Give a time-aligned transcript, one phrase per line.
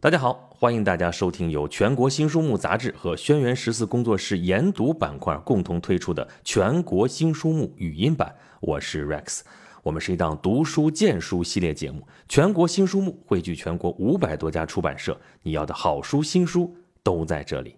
[0.00, 8.32] 大家好，欢迎大家收听由全国新书目杂志和轩辕十四工作室研读板块共同推出的全国新书目语音版。
[8.60, 9.40] 我是 Rex，
[9.82, 12.06] 我们是一档读书荐书系列节目。
[12.28, 17.74] 全国新书目汇聚全国五百多家出版社，你要的好书新书都在这里。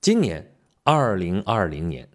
[0.00, 0.54] 今年
[0.84, 2.08] 二零二零年，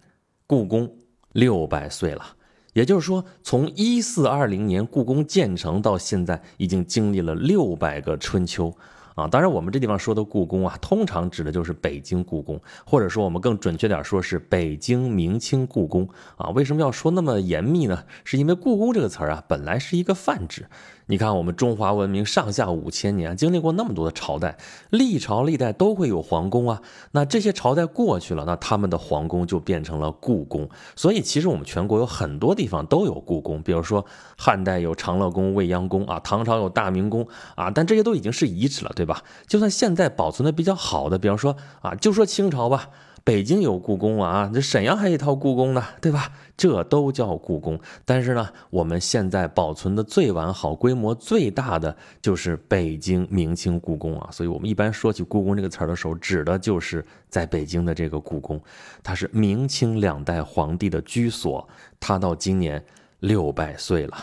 [0.46, 0.90] 故宫
[1.32, 2.24] 六百岁了，
[2.72, 8.74] 也就是说，从一四二零年故宫建成到现在，已经经历了六百个春秋。
[9.14, 16.50] 啊，当然，我们这地方说的故宫啊，通常指的就是北京故宫，或者说我们更准确点说是北京明清故宫啊。
[16.50, 18.04] 为什么要说那么严密呢？
[18.24, 20.66] 是因为故宫这个词儿啊，本来是一个泛指。
[21.06, 24.56] 你看，我们中华文明上下五千年，经历过那么多的朝代，
[24.88, 26.80] 历朝历代都会有皇宫啊。
[27.12, 30.66] 那这些朝代过去了，那他们的皇宫就变成了故宫。
[30.96, 34.04] 所以，其实我们全国有很多地方都有故宫，比如说
[34.38, 39.22] 汉代有长乐宫、未央宫啊，唐朝有大明宫啊，但这些都已经是遗址了，对吧？
[39.46, 42.88] 就算现在保存的比较好的，比方说啊，就说清朝吧。
[43.24, 46.30] 北京有故宫啊，这沈阳还有一套故宫呢，对吧？
[46.58, 47.80] 这都叫故宫。
[48.04, 54.28] 但是呢，我们现在保存的最完好、规模最大的就是北京明清故宫啊。
[54.30, 58.60] 所以我们一般说起故宫这个词儿的时候，指的就是在北京的这个故宫。
[59.02, 61.66] 它是明清两代皇帝的居所，
[61.98, 62.84] 它到今年
[63.20, 64.16] 六百岁了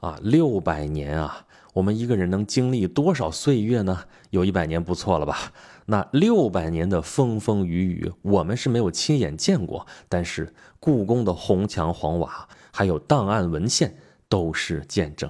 [0.00, 1.44] 啊，六百年啊！
[1.74, 4.04] 我们一个人能经历多少岁月呢？
[4.30, 5.52] 有一百年不错了吧？
[5.90, 13.96] 那六百年的风风雨雨，我们是没有亲眼见过，但是故宫的红墙黄瓦，还有档案文献
[14.28, 15.28] 都是见证。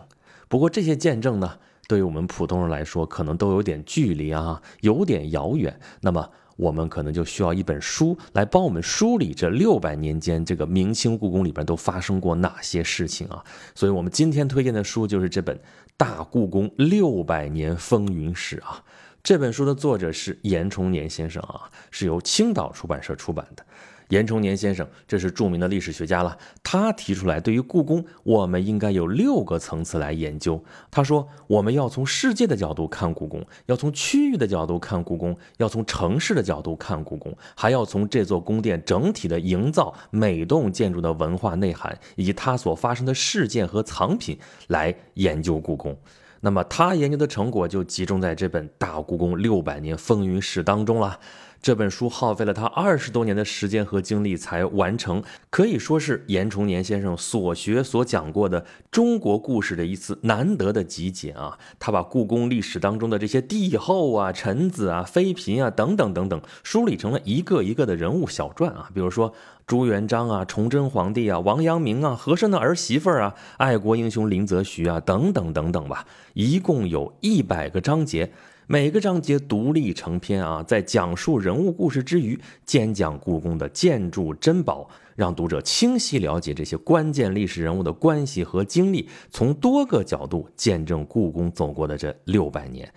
[0.49, 1.57] 不过这些见证呢，
[1.89, 5.81] 对于我们普通人来说，可能都有点距离啊，有点遥远。
[6.03, 13.43] 那么我们可能就需要一本书来帮我们梳理这六百年间这个明清故宫里边都发生过哪些事情啊。
[13.75, 15.57] 所以我们今天推荐的书就是这本
[15.97, 18.85] 《大故宫六百年风云史》啊。
[19.23, 23.65] 这本书的作者是严崇年先生啊，是由青岛出版社出版的。
[24.09, 26.37] 严崇年先生，这是著名的历史学家了。
[26.65, 30.61] 他提出来，对于故宫，我们应该有六个层次来研究。
[30.91, 45.97] 他说，我们要从世界的角度看故宫，要从区域的角度看故宫，要从城市的角度看故宫，还要从这座宫殿整体的营造、每栋建筑的文化内涵，以及它所发生的事件和藏品来研究故宫。
[46.41, 51.21] 那么他研究的成果就集中在这本《大故宫六百年风云史》当中了。
[51.63, 61.59] 这本书耗费了他二十多年的时间和精力才完成，可以说是严崇年先生所学所讲过的中国故事的一次难得的集结啊！
[61.79, 69.35] 他把故宫历史当中的这些帝后啊、臣子啊、妃嫔啊等等等等，梳理成了一个一个的人物小传啊，比如说
[69.67, 78.33] 朱元璋啊、崇祯皇帝啊、王阳明啊、和珅的儿媳妇啊、爱国英雄林则徐啊等等等等吧，一共有一百个章节。
[78.73, 92.89] 每个章节独立成篇啊，在讲述人物故事之余，兼讲故宫的建筑珍宝，让读者清晰了解这些关键历史人物的关系和经历，从多个角度见证故宫走过的这六百年。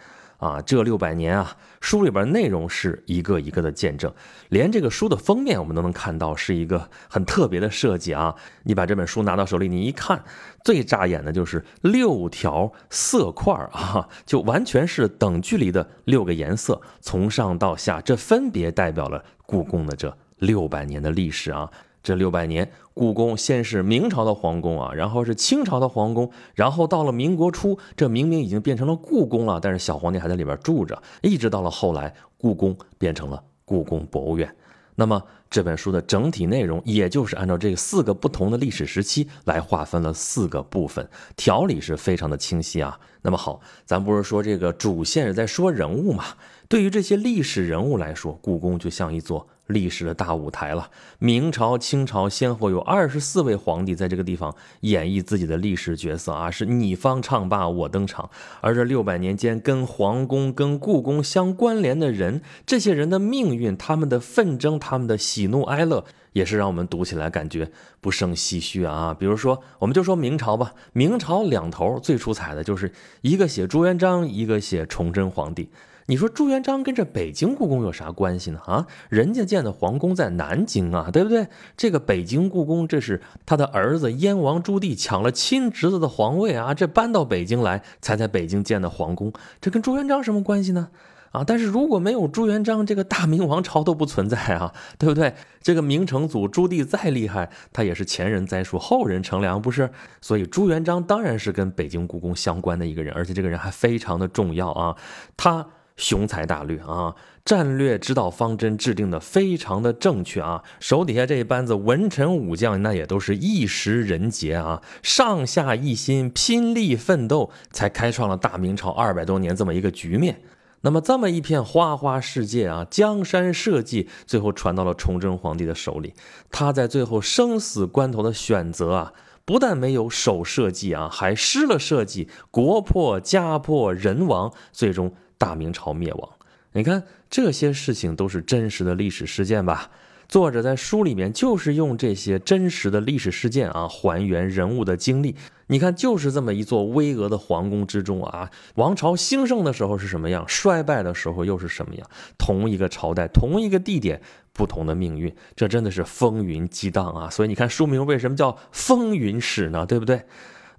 [0.44, 4.14] 啊，这六百年啊，书里边内容是一个一个的见证，
[4.50, 8.36] 连这个书的封面我们都能看到是一个很特别的设计啊。
[8.64, 10.22] 你把这本书拿到手里，你一看，
[10.66, 21.72] 最扎眼的就是六条色块啊，就完全是等距离的六个颜色，从上到下，这分别代表了故宫的这六百年的历史啊。
[22.04, 34.54] 这六百年，故宫先是明朝的皇宫啊，然后是清朝的皇宫，然后到了民国初，这明明已经变成了故宫了，但是小皇帝还在里边住着，一直到了后来，故宫变成了故宫博物院。
[34.96, 43.00] 那么这本书的整体内容，也就是按照这四个不同的历史时期来划分了四个部分，条理是非常的清晰啊。
[43.22, 46.26] 那么好，咱不是说这个主线是在说人物嘛？
[46.68, 49.48] 对于这些历史人物来说，故宫就像一座。
[49.68, 50.90] 历史的大舞台了。
[51.20, 58.30] 明朝、清朝先后有二十四位皇帝在这个地方演绎自己的历史角色啊，是你方唱罢我登场。
[58.62, 67.72] 而这六百年间，跟皇宫、跟故宫相关联的人，这些人的命运、他们的纷争、他们的喜怒哀乐，也是让我们读起来感觉
[68.02, 69.16] 不胜唏嘘啊。
[69.18, 75.70] 比如说，我们就说明朝吧，明朝两头最出彩的就是一个写朱元璋，一个写崇祯皇帝。
[76.08, 78.60] 你说朱元璋跟这北京故宫有啥关系呢？
[78.66, 81.48] 啊，人家建的皇宫在南京啊，对不对？
[81.78, 90.90] 这个北京故宫，这是他的儿子燕王朱棣抢了亲侄子的皇位啊，这搬到北京来，才在北京建的皇宫，这跟朱元璋什么关系呢？
[91.32, 95.34] 啊，但是如果没有朱元璋，这个大明王朝都不存在啊，对不对？
[95.62, 99.90] 这个明成祖朱棣再厉害，他也是前人栽树，后人乘凉，不是？
[100.20, 104.98] 所以朱元璋当然是跟北京故宫相关的一个人，而且这个人还非常的重要啊，
[105.38, 105.66] 他。
[105.96, 120.42] 雄才大略啊，战略指导方针制定的非常的正确啊，手底下这一班子文臣武将那也都是一时人杰啊，上下一心，拼力奋斗，才开创了大明朝二百多年这么一个局面。
[120.86, 126.14] 那么这么一片花花世界啊，江山社稷，最后传到了崇祯皇帝的手里，
[126.52, 129.14] 他在最后生死关头的选择啊，
[129.46, 135.14] 不但没有守社稷啊，还失了社稷，国破家破人亡，最终。
[135.44, 136.30] 大明朝灭亡，
[136.72, 139.92] 你看这些事情都是真实的历史事件吧？
[140.30, 145.36] 作者在书里面就是用这些真实的历史事件啊，还原人物的经历。
[145.68, 152.10] 你看，就是这么一座巍峨的皇宫之中啊，王朝兴盛的时候是什么样，衰败的时候又是什么样？
[152.38, 154.22] 同一个朝代，同一个地点，
[154.54, 157.30] 不同的命运，这真的是风云激荡啊！
[157.30, 159.86] 所以你看书名为什么叫《风云史》呢？
[159.86, 160.24] 对不对？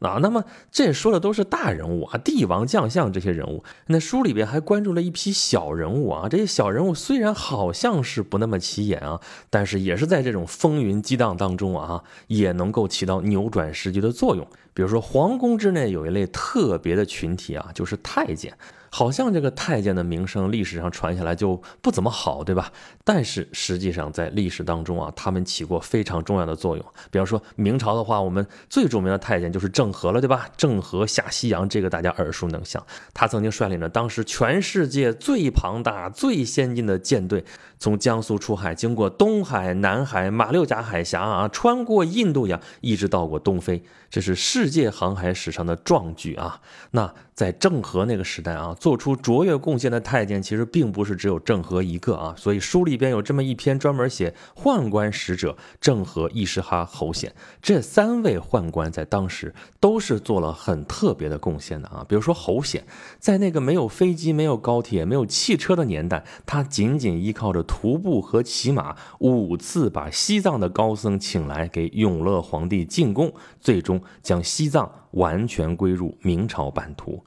[0.09, 3.65] 啊，那么这说的都是大人物啊，帝王将相这些人物。
[3.87, 9.21] 那书里边还关注了一批小人物啊，这些小人物虽然好像是不那么起眼啊，
[9.51, 14.47] 但是也是在这种风云激荡当中啊，也能够起到扭转时局的作用。
[14.73, 18.53] 比如说皇宫之内有一类特别的群体啊，就是太监。
[18.97, 22.71] 好像这个太监的名声历史上传下来就不怎么好，对吧？
[23.03, 26.87] 但是实际上在历史当中啊，他们起过非常重要的作用。
[27.11, 30.49] 比方说明朝的话，我们最著名的太监就是郑和了，对吧？
[30.57, 32.81] 郑和下西洋，这个大家耳熟能详。
[33.13, 37.45] 他曾经率领着当时全世界最庞大、最先进的舰队，
[37.81, 46.61] 从江苏出海，经过东海、南海、马六甲海峡啊，穿过印度洋，一直到过东非，这是世界航海史上的壮举啊！
[46.93, 48.73] 那在郑和那个时代啊。
[48.85, 62.05] 做出卓越贡献的太监其实并不是只有郑和一个啊，所以书里边有这么一篇专门写宦官使者郑和、义师哈、侯显这三位宦官在当时都是做了很特别的贡献的啊。
[62.07, 62.85] 比如说侯显，
[63.19, 73.33] 在那个没有飞机、没有高铁、没有汽车的年代，他仅仅依靠着徒步和骑马，五次把西藏的高僧请来给永乐皇帝进贡，
[73.63, 77.25] 最终将西藏完全归入明朝版图。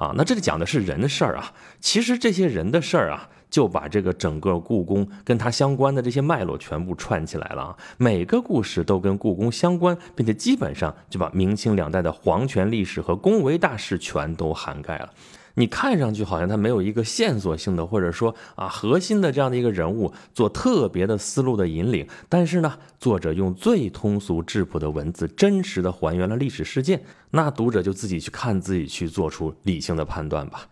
[0.00, 15.10] 啊，那这里讲的是人的事儿啊，其实这些人的事儿啊，就把这个整个故宫跟它相关的这些脉络全部串起来了啊，每个故事都跟故宫相关，并且基本上就把明清两代的皇权历史和宫闱大事全都涵盖了。
[15.54, 30.66] 你看上去好像他没有一个线索性的，或者说啊核心的这样的一个人物做特别的思路的引领，但是呢，作者用最通俗质朴的文字，真实的还原了历史事件，那读者就自己去看，自己去做出理性的判断吧。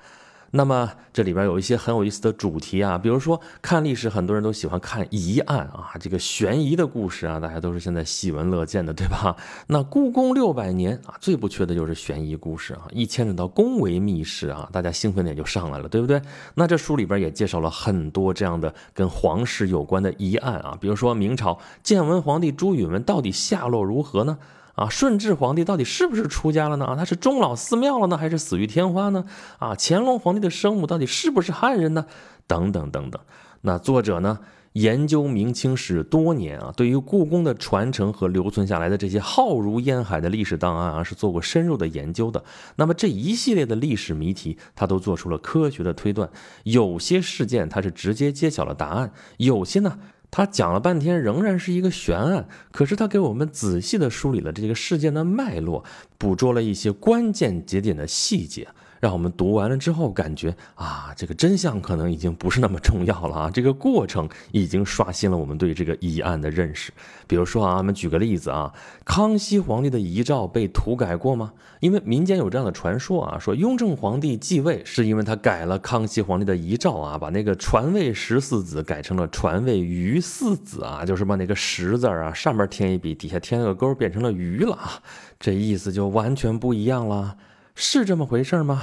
[0.51, 9.37] 那么这里边有一些很有意思的主题啊，比如说看历史，很多人都喜欢看疑案啊，这个悬疑的故事啊，大家都是现在喜闻乐见的，对吧？
[9.67, 16.21] 那故宫六百年啊，最不缺的就是悬疑故事啊，一牵扯到宫闱秘事啊，大家兴奋点就上来了，对不对？
[16.55, 24.39] 那这书里边也介绍了很多这样的跟皇室有关的疑案啊，比如说明朝建文皇帝朱允炆到底下落如何呢？
[24.79, 26.85] 啊，顺治皇帝到底是不是出家了呢？
[26.85, 29.25] 啊，他是终老寺庙了呢，还是死于天花呢？
[29.59, 32.07] 啊，乾隆皇帝的生母到底是不是汉人呢？
[32.47, 33.21] 等等等等。
[33.63, 34.39] 那作者呢，
[34.75, 42.45] 研究明清史多年啊，对于故宫的传承和留存下来的这些浩如烟海的历史档案啊，是做过深入的研究的。
[42.77, 46.31] 那么这一系列的历史谜题，他都做出了科学的推断。
[46.63, 49.99] 有些事件他是直接揭晓了答案，有些呢。
[50.31, 52.47] 他讲了半天，仍然是一个悬案。
[52.71, 55.85] 可是他给我们仔细的梳理了这个事件的脉络，
[56.19, 58.69] 捕捉了一些关键节点的细节。
[59.01, 63.51] 让我们读完了之后，感觉啊，这个真相可能已经不是那么重要了啊！
[63.51, 66.93] 这个过程已经刷新了我们对这个疑案的认识。
[67.27, 68.73] 比如说啊，我们举个例子啊，
[69.05, 71.53] 康熙皇帝的遗诏被涂改过吗？
[71.81, 85.01] 因为民间有这样的传说啊，说雍正皇帝继位是因为他改了康熙皇帝的遗诏啊，把那个传位十四子改成了传位余四子啊，就是把那个十字啊上面添一笔，底下添了个勾，变成了余了啊，
[85.39, 87.37] 这意思就完全不一样了。
[87.81, 88.83] 是这么回事吗？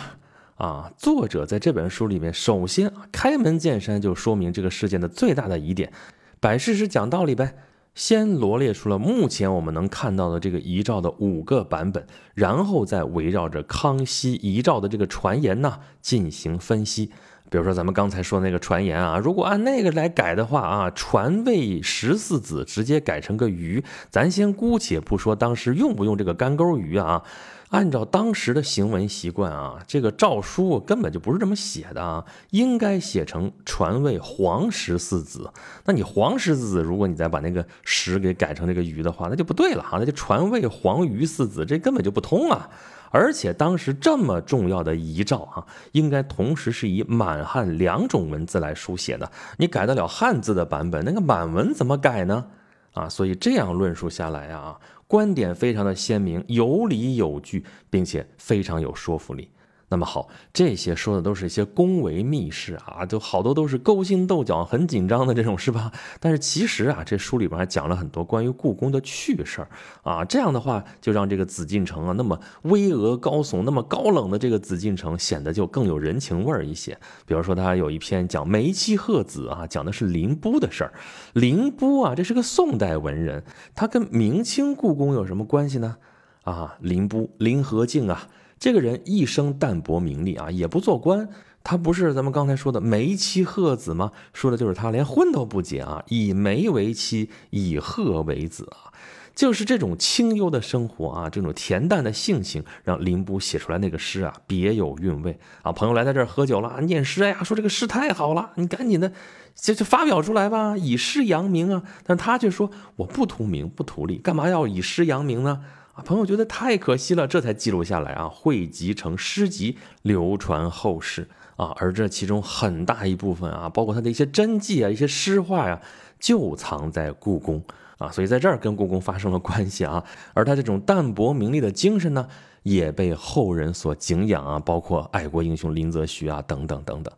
[0.56, 5.92] 啊，作者在这本书里面，首先开门见山就说明这个事件的最大的疑点，
[6.40, 7.58] 摆事实讲道理呗。
[7.94, 17.12] 先罗列出了目前我们能看到的这个遗诏的五个版本，然后再围绕着康熙遗诏的这个传言呢进行分析。
[17.50, 27.24] 比如说咱们刚才说那个传言啊，如果按那个来改的话啊，传位十四子直接改成个鱼，咱先姑且不说当时用不用这个干钩鱼啊。
[27.70, 35.52] 按照当时的行文习惯啊，这个诏书根本就不是这么写的啊，应该写成传位皇十四子。
[35.86, 42.70] 那你皇十四子，如果你再把那个十给改成这个鱼的话，那就不对了哈，那就传位皇余四子，这根本就不通啊。
[43.12, 49.32] 而且当时这么重要的遗诏啊，应该同时是以满汉两种文字来书写的。
[49.58, 52.46] 你改得了汉字的版本，那个满文怎么改呢？
[52.94, 54.78] 啊，所以这样论述下来啊，
[55.08, 59.50] 观点非常的鲜明，有理有据，并且非常有说服力。
[59.88, 65.92] 那么好，这些说的都是一些宫闱秘事啊，就好多都是勾心斗角、很紧张的这种，是吧？
[66.20, 69.70] 但是其实啊，这书里边还讲了很多关于故宫的趣事儿
[70.02, 70.26] 啊。
[70.26, 76.98] 这样的话，就让这个紫禁城啊，那么巍峨高耸、那么高冷的这个紫禁城，显得就更有人情味儿一些。
[77.28, 80.94] 比如说，他有一篇讲梅妻鹤子啊，讲的是林波的事儿。
[81.34, 83.44] 林波啊，这是个宋代文人，
[83.76, 85.98] 他跟明清故宫有什么关系呢？
[86.44, 88.28] 啊，林波，林和靖啊。
[88.60, 91.30] 这个人一生淡泊名利啊，也不做官。
[91.64, 94.12] 他不是咱们刚才说的梅妻鹤子吗？
[94.34, 98.94] 说的就是他连婚都不结啊，以梅为妻，以鹤为子啊，
[99.34, 105.72] 就是这种清幽的生活啊，这种恬淡的性情，让林波写出来那个诗啊，别有韵味啊。
[105.72, 109.12] 朋友来在这儿喝酒了，念诗，哎呀，说这个诗太好了，你赶紧的
[109.56, 111.82] 就就发表出来吧，以诗扬名啊。
[112.06, 115.64] 但他却说我不图名，不图利，干嘛要以诗扬名呢？
[115.96, 121.74] 啊，朋友觉得太可惜了，这才记录下来啊，汇集成诗集，流传后世啊。
[121.78, 125.82] 而这其中很大一部分啊，包括他的一些真迹啊、一些诗画呀，
[126.20, 127.64] 就藏在故宫
[127.98, 128.12] 啊。
[128.12, 130.04] 所以在这儿跟故宫发生了关系啊。
[130.34, 132.28] 而他这种淡泊名利的精神呢，
[132.64, 137.14] 也被后人所敬仰啊，包括爱国英雄林则徐啊，等等等等。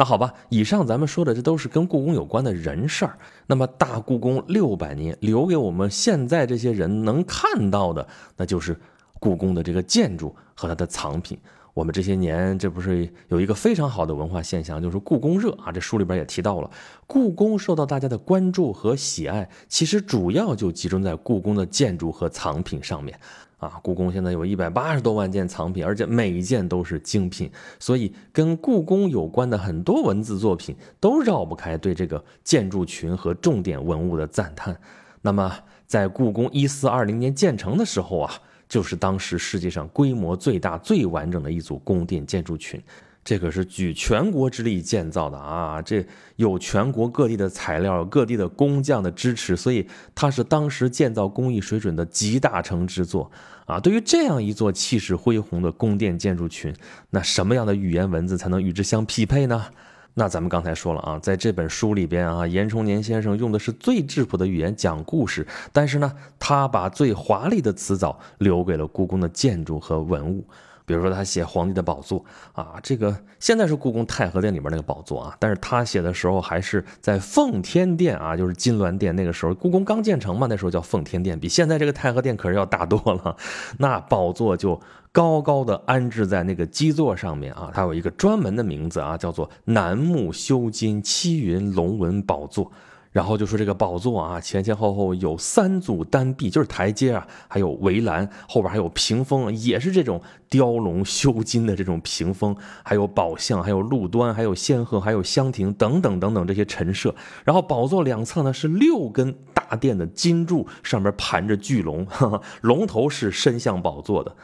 [0.00, 3.18] 那好吧，以上咱们说的这都是跟故宫有关的人事儿。
[3.46, 8.74] 那么大故宫六百年，留给我们现在这些人能看到的，那就是
[9.18, 11.38] 故宫的这个建筑和它的藏品。
[11.74, 15.70] 我们这些年，这不是有一个非常好的文化现象，就是故宫热啊。
[15.70, 16.70] 这书里边也提到了，
[17.06, 23.20] 故宫受到大家的关注和喜爱，其实主要就集中在故宫的建筑和藏品上面。
[23.60, 34.74] 啊，故宫现在有一百八十多万件藏品，而且每一件都是精品，所以跟故宫有关的很多文字作品都绕不开对这个建筑群和重点文物的赞叹。
[35.20, 35.54] 那么，
[35.86, 38.32] 在故宫一四二零年建成的时候啊，
[38.66, 42.82] 就是当时世界上规模最大、最完整的一组宫殿建筑群。
[43.30, 45.80] 这可是举全国之力建造的啊！
[45.80, 53.30] 这有全国各地的材料、各地的工匠的支持，所以它是当时建造工艺水准的集大成之作
[53.66, 53.78] 啊！
[53.78, 56.74] 对于这样一座气势恢宏的宫殿建筑群，
[57.10, 59.66] 那什么样的语言文字才能与之相匹配呢？
[60.14, 70.44] 那咱们刚才说了啊，在这本书里边啊，严崇年先生用的是最质朴的语言讲故事，但是呢，他把最华丽的词藻留给了故宫的建筑和文物。
[70.90, 83.36] 比如说他写皇帝的宝座啊，这个现在是故宫太和殿里边那个宝座啊，但是他写的时候还是在奉天殿啊，就是金銮殿那个时候，故宫刚建成嘛，那时候叫奉天殿，比现在这个太和殿可是要大多了。
[83.78, 84.80] 那宝座就
[85.12, 92.72] 高高的安置在那个基座上面啊，它有一个专门的名字啊，叫做楠木修金七云龙纹宝座。
[93.12, 107.14] 然后就说这个宝座啊，前前后后有三组单壁，就是台阶啊，还有围栏，后边还有屏风，也是这种雕龙绣金的这种屏风，还有宝相，还有路端，还有仙鹤，还有香亭等等等等这些陈设。
[107.44, 112.06] 然后宝座两侧呢是六根大殿的金柱，上面盘着巨龙，
[112.62, 114.36] 龙头是伸向宝座的。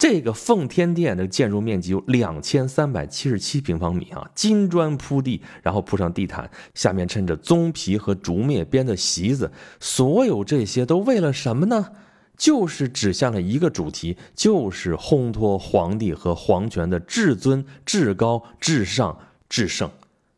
[0.00, 11.90] 这个奉天殿的建筑面积有两千三百七十七平方米啊，金砖铺地，然后铺上地毯，下面衬着棕皮和竹篾编的席子，所有这些都为了什么呢？
[12.38, 19.18] 就是指向了一个主题，就是烘托皇帝和皇权的至尊、至高、至上、
[19.50, 19.90] 至圣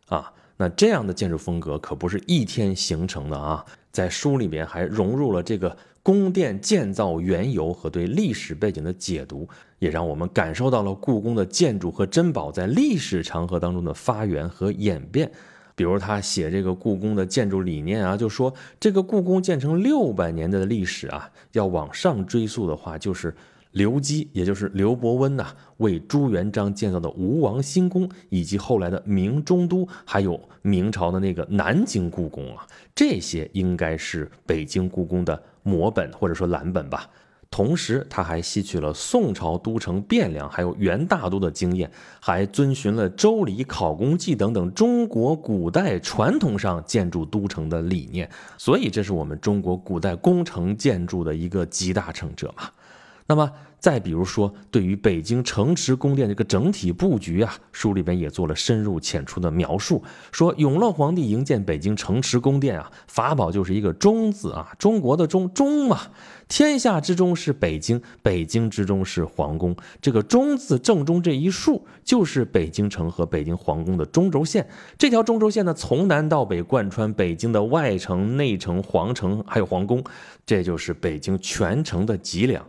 [0.08, 0.32] 啊。
[0.56, 5.76] 那这样的建筑风格可不是一天形成的啊，在书里边还融入了这个。
[6.02, 15.30] 宫殿建造缘由和对历史背景的解读，也让我们感受到了故宫的建筑和珍宝在历史长河当中的发源和演变。
[15.74, 23.34] 比如他写这个故宫的建筑理念啊，就说这个故宫建成六百年的历史啊，要往上追溯的话，就是。
[23.72, 25.48] 刘基，也就是刘伯温呐，
[25.78, 37.08] 为朱元璋建造的吴王新宫，以及后来的明中都，还有明朝的那个南京故宫啊，这些应该是北京故宫的摹本或者说蓝本吧。
[37.50, 48.30] 同时，他还吸取了宋朝都城汴梁还有元大都的经验，还遵循了《周礼》《考工记》等等中国古代传统上建筑都城的理念。
[48.56, 52.70] 所以，这是我们中国古代工程建筑的一个集大成者嘛。
[53.26, 60.02] 那么，再比如说，对于北京城池宫殿这个整体布局啊，书里边也做了深入浅出的描述。
[60.30, 65.98] 说永乐皇帝营建北京城池宫殿啊，法宝就是一个“中”字啊，中国的“中”中嘛，
[66.48, 69.74] 天下之中是北京，北京之中是皇宫。
[70.00, 74.68] 这个“中”字正中这一竖，就是北京城和北京皇宫的中轴线。
[74.98, 80.02] 这条中轴线呢，从南到北贯穿北京的外城、内城、皇城，还有皇宫，
[80.44, 82.64] 这就是北京全城的脊梁。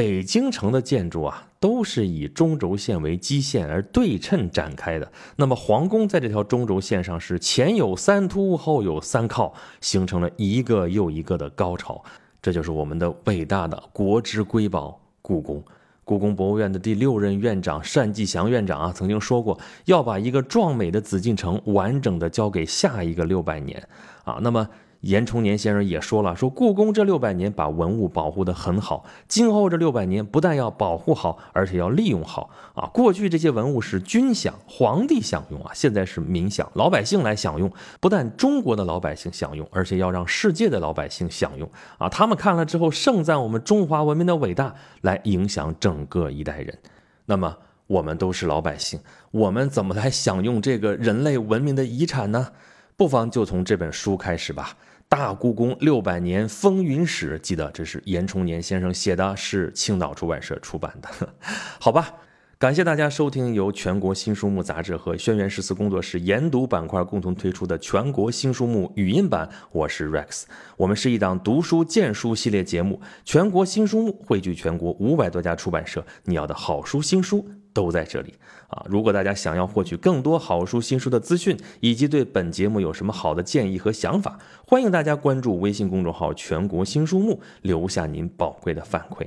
[0.00, 5.12] 北京城的建筑啊，都是以中轴线为基线而对称展开的。
[5.36, 9.52] 那么皇宫在这条中轴线上是前有三突，后有三靠，
[9.82, 12.02] 形成了一个又一个的高潮。
[12.40, 15.62] 这就是我们的伟大的国之瑰宝——故宫。
[16.02, 23.86] 故宫博物院的第六任院长单霁翔院长啊，曾经说过，要把一个壮美的紫禁城完整的交给下一个六百年
[24.24, 24.38] 啊。
[24.40, 24.66] 那么。
[25.00, 32.86] 严崇年先生也说了，说故宫这六百年把文物保护得很好，今后这六百年不但要保护好，而且要利用好啊。
[32.92, 37.72] 过去这些文物是君享、皇帝享用啊，现在是民享，老百姓来享用。
[37.98, 41.66] 不但中国的老百姓享用，而且要让世界的老百姓享用
[41.96, 42.08] 啊。
[42.08, 46.78] 他们看了之后盛赞我们中华文明的伟大，来影响整个一代人。
[47.24, 52.48] 那么我们都是老百姓，我们怎么来享用这个人类文明的遗产呢？
[52.96, 54.76] 不妨就从这本书开始吧。
[55.10, 61.08] 大故宫六百年风云史，记得这是严崇年先生写的，是青岛出版社出版的。
[61.80, 62.14] 好吧，
[62.60, 69.50] 感谢大家收听由全国新书目杂志和轩辕诗词工作室研读板块共同推出的全国新书目语音版。
[69.72, 70.44] 我是 Rex，
[70.76, 73.00] 我们是一档读书荐书系列节目。
[73.24, 77.50] 全国新书目汇聚全国五百多家出版社，你要的好书新书。
[77.72, 78.34] 都在这里
[78.68, 78.84] 啊！
[78.88, 89.26] 如果大家想要获取更多好书、新书的资讯，以及对本节目有什么好的建议和想法，欢迎大家关注微信公众号“全国新书目”，留下您宝贵的反馈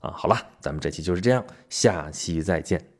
[0.00, 0.12] 啊！
[0.14, 2.93] 好了，咱们这期就是这样，下期再见。